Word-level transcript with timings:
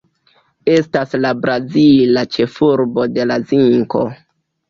Estas 0.75 1.11
la 1.25 1.33
brazila 1.41 2.23
ĉefurbo 2.37 3.05
de 3.19 3.27
la 3.33 3.39
zinko. 3.53 4.05